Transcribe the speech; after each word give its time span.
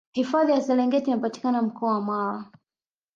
hifadhi 0.11 0.51
ya 0.51 0.61
serengeti 0.61 1.11
inapatikana 1.11 1.61
mkoani 1.61 2.05
mara 2.05 2.45